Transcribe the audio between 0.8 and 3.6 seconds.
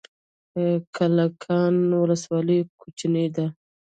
کلکان ولسوالۍ کوچنۍ ده؟